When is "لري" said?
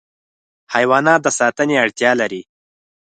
2.21-2.41